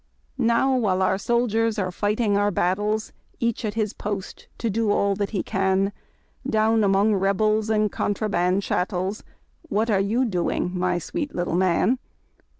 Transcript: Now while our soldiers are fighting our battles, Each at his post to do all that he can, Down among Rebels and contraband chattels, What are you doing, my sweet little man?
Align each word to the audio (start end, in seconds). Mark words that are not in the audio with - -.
Now 0.39 0.75
while 0.77 1.03
our 1.03 1.19
soldiers 1.19 1.77
are 1.77 1.91
fighting 1.91 2.35
our 2.35 2.49
battles, 2.49 3.13
Each 3.39 3.63
at 3.63 3.75
his 3.75 3.93
post 3.93 4.47
to 4.57 4.67
do 4.67 4.89
all 4.89 5.13
that 5.13 5.29
he 5.29 5.43
can, 5.43 5.91
Down 6.49 6.83
among 6.83 7.13
Rebels 7.13 7.69
and 7.69 7.91
contraband 7.91 8.63
chattels, 8.63 9.23
What 9.69 9.91
are 9.91 9.99
you 9.99 10.25
doing, 10.25 10.71
my 10.73 10.97
sweet 10.97 11.35
little 11.35 11.53
man? 11.53 11.99